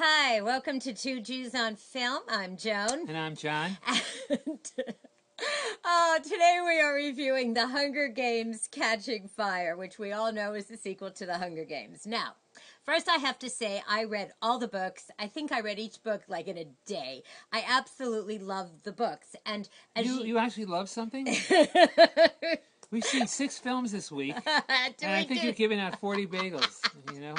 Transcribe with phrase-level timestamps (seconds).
[0.00, 2.22] Hi, welcome to Two Jews on Film.
[2.28, 3.08] I'm Joan.
[3.08, 3.76] And I'm John.
[4.30, 4.38] And,
[5.84, 10.66] oh, today we are reviewing The Hunger Games Catching Fire, which we all know is
[10.66, 12.06] the sequel to The Hunger Games.
[12.06, 12.34] Now,
[12.84, 15.10] first I have to say I read all the books.
[15.18, 17.24] I think I read each book like in a day.
[17.52, 19.34] I absolutely love the books.
[19.46, 21.26] And as You, you actually love something?
[22.90, 26.80] We've seen six films this week, and I think you're giving out 40 bagels.
[27.12, 27.34] You know?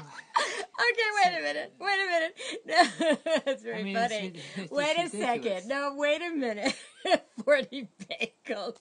[0.80, 1.74] Okay, wait a minute.
[1.80, 2.38] Wait a minute.
[2.66, 4.22] No, that's very I mean, funny.
[4.22, 5.68] rid- it's wait a second.
[5.68, 6.74] No, wait a minute.
[7.46, 8.78] 40 bagels.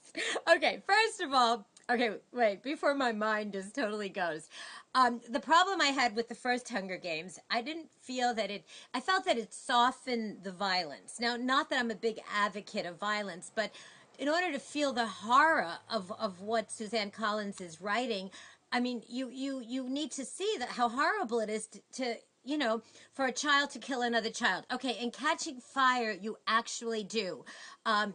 [0.54, 4.48] Okay, first of all, okay, wait, before my mind just totally goes.
[4.94, 8.64] Um, the problem I had with the first Hunger Games, I didn't feel that it,
[8.94, 11.16] I felt that it softened the violence.
[11.20, 13.70] Now, not that I'm a big advocate of violence, but
[14.18, 18.30] in order to feel the horror of, of what Suzanne Collins is writing,
[18.72, 22.14] I mean, you you you need to see that how horrible it is to, to
[22.44, 22.82] you know
[23.14, 24.64] for a child to kill another child.
[24.72, 27.44] Okay, in Catching Fire, you actually do.
[27.86, 28.14] Um,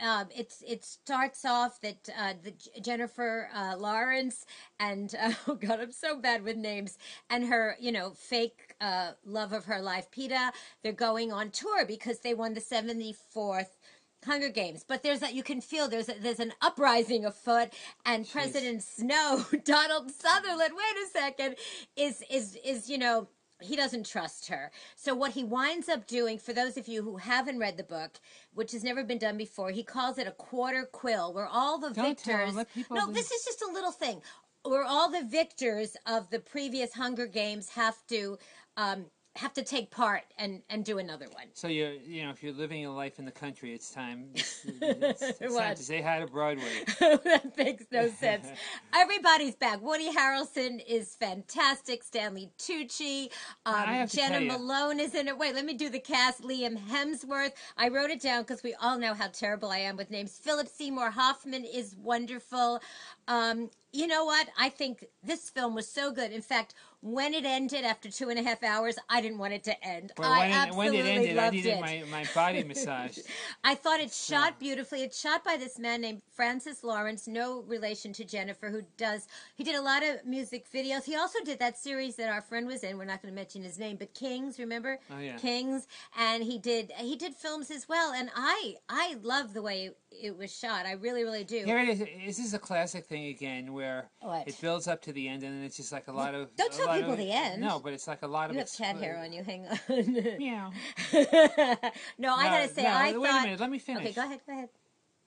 [0.00, 4.46] um, it's it starts off that uh, the Jennifer uh, Lawrence
[4.80, 6.98] and uh, oh god, I'm so bad with names
[7.30, 10.50] and her you know fake uh, love of her life, Peeta.
[10.82, 13.76] They're going on tour because they won the 74th.
[14.24, 17.70] Hunger Games, but there's that you can feel there's a, there's an uprising afoot,
[18.04, 21.56] and President Snow, Donald Sutherland, wait a second,
[21.96, 23.28] is is is you know
[23.60, 24.70] he doesn't trust her.
[24.96, 28.20] So what he winds up doing, for those of you who haven't read the book,
[28.54, 31.90] which has never been done before, he calls it a quarter quell, where all the
[31.90, 32.54] Don't victors.
[32.90, 34.20] no, do- this is just a little thing,
[34.64, 38.38] where all the victors of the previous Hunger Games have to.
[38.76, 41.46] Um, have to take part and and do another one.
[41.54, 44.26] So you're, you know, if you're living a life in the country, it's time.
[44.34, 46.84] It's, it's, it's time to say hi to Broadway.
[47.00, 48.46] that makes no sense.
[48.94, 49.80] Everybody's back.
[49.80, 52.02] Woody Harrelson is fantastic.
[52.02, 53.30] Stanley Tucci,
[53.64, 55.38] um, Jena Malone is in it.
[55.38, 56.42] Wait, let me do the cast.
[56.42, 57.52] Liam Hemsworth.
[57.78, 60.36] I wrote it down because we all know how terrible I am with names.
[60.36, 62.80] Philip Seymour Hoffman is wonderful.
[63.28, 64.48] Um, you know what?
[64.58, 66.32] I think this film was so good.
[66.32, 69.64] In fact, when it ended after two and a half hours, I didn't want it
[69.64, 70.12] to end.
[70.16, 71.80] Well, I when, absolutely when it ended, I loved needed it.
[71.80, 73.18] my, my body massage.
[73.64, 75.02] I thought it shot beautifully.
[75.02, 79.26] It's shot by this man named Francis Lawrence, no relation to Jennifer, who does.
[79.56, 81.02] He did a lot of music videos.
[81.02, 82.96] He also did that series that our friend was in.
[82.96, 84.60] We're not going to mention his name, but Kings.
[84.60, 85.36] Remember Oh, yeah.
[85.38, 85.88] Kings?
[86.16, 88.12] And he did he did films as well.
[88.12, 90.86] And I I love the way it was shot.
[90.86, 91.64] I really really do.
[91.64, 91.98] Here it is.
[91.98, 93.81] This is a classic thing again where
[94.20, 94.46] What?
[94.48, 96.54] it builds up to the end and then it's just like a lot of.
[96.56, 97.60] don't a tell lot people of- the end.
[97.60, 98.68] No, but it's like a lot you of.
[98.68, 99.42] have cat expl- hair on you.
[99.44, 99.78] Hang on.
[100.38, 100.70] Meow.
[101.12, 103.40] no, I No, gotta say, no, I wait thought.
[103.40, 103.60] a minute.
[103.60, 104.02] Let me finish.
[104.04, 104.40] Okay, go ahead.
[104.46, 104.68] Go ahead.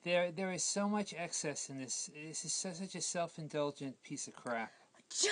[0.03, 2.09] There, there is so much excess in this.
[2.13, 4.71] This is so, such a self-indulgent piece of crap.
[5.21, 5.31] John.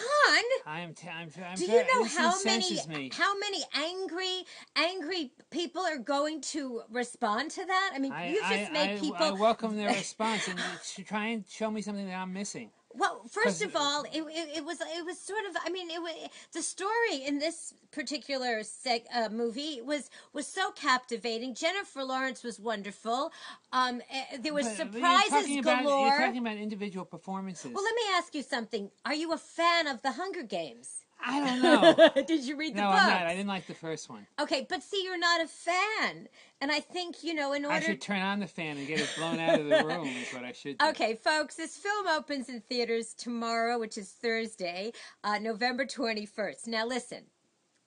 [0.68, 0.94] I am.
[0.94, 3.10] T- I'm, I'm Do you know how many me.
[3.12, 4.46] how many angry
[4.76, 7.92] angry people are going to respond to that?
[7.94, 9.18] I mean, I, you just I, make I, people.
[9.26, 12.70] I welcome their response and sh- try and show me something that I'm missing.
[12.96, 15.56] Well, first of all, it, it, it was it was sort of.
[15.66, 16.14] I mean, it was
[16.54, 21.56] the story in this particular seg, uh, movie was was so captivating.
[21.56, 23.32] Jennifer Lawrence was wonderful.
[23.72, 26.08] Um, eh, there was But- but surprises you're talking about, galore.
[26.08, 27.72] You're talking about individual performances.
[27.74, 28.92] well, let me ask you something.
[29.06, 31.06] Are you a fan of the Hunger Games?
[31.26, 32.24] I don't know.
[32.28, 33.00] Did you read the no, book?
[33.00, 33.28] I'm not.
[33.28, 34.28] I didn't like the first one.
[34.40, 36.28] Okay, but see, you're not a fan,
[36.62, 37.78] and I think you know in order.
[37.78, 40.08] I should turn on the fan and get it blown out of the room.
[40.08, 40.78] Is what I should.
[40.78, 40.88] Do.
[40.88, 44.92] Okay, folks, this film opens in theaters tomorrow, which is Thursday,
[45.24, 46.68] uh, November 21st.
[46.68, 47.24] Now, listen,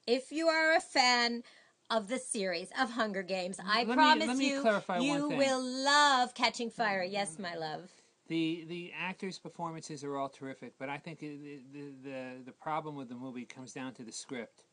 [0.06, 1.42] if you are a fan
[1.91, 4.64] of the series of Hunger Games, I Let promise me you,
[5.00, 7.02] you will love Catching Fire.
[7.02, 7.91] Yes, my love.
[8.28, 12.97] The the actors' performances are all terrific, but I think the, the the the problem
[12.97, 14.64] with the movie comes down to the script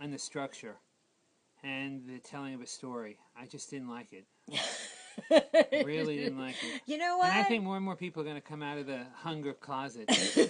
[0.00, 0.76] and the structure
[1.62, 3.18] and the telling of a story.
[3.40, 4.24] I just didn't like it.
[5.84, 6.80] really didn't like it.
[6.86, 7.28] You know what?
[7.28, 9.52] And I think more and more people are going to come out of the hunger
[9.52, 10.08] closet.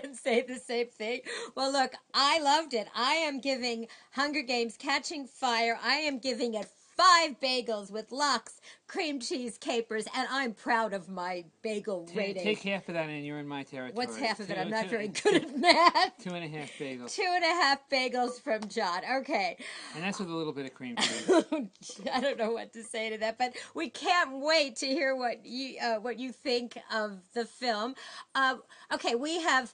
[0.00, 1.20] and say the same thing.
[1.54, 2.88] Well, look, I loved it.
[2.94, 5.78] I am giving Hunger Games Catching Fire.
[5.82, 6.68] I am giving it
[7.00, 12.42] five bagels with lox, cream cheese, capers, and I'm proud of my bagel Ta- rating.
[12.42, 13.92] Take half of that and you're in my territory.
[13.94, 14.58] What's half of it?
[14.58, 16.18] I'm not two- very good at math.
[16.22, 17.14] Two and a half bagels.
[17.14, 19.02] Two and a half bagels from John.
[19.20, 19.56] Okay.
[19.94, 21.30] And that's with a little bit of cream cheese.
[22.12, 25.46] I don't know what to say to that, but we can't wait to hear what
[25.46, 27.94] you uh, what you think of the film.
[28.34, 28.56] Uh,
[28.92, 29.72] okay, we have.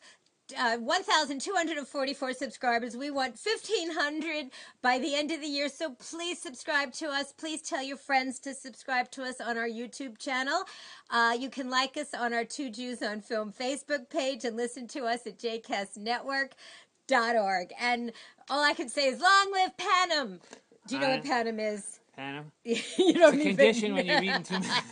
[0.59, 2.97] Uh, 1,244 subscribers.
[2.97, 4.51] We want 1,500
[4.83, 5.69] by the end of the year.
[5.69, 7.33] So please subscribe to us.
[7.33, 10.65] Please tell your friends to subscribe to us on our YouTube channel.
[11.11, 14.87] Uh, you can like us on our Two Jews on Film Facebook page and listen
[14.89, 17.73] to us at jcastnetwork.org.
[17.81, 18.13] And
[18.51, 20.41] all I can say is long live Panem.
[20.87, 22.01] Do you know what Uh, Panem is?
[22.17, 22.53] Panem.
[22.65, 22.77] you
[23.15, 24.85] It's don't a even condition when you've eaten too many.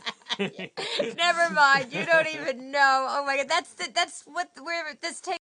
[1.17, 1.93] Never mind.
[1.93, 3.07] You don't even know.
[3.11, 5.39] Oh my god, that's the, that's what where this takes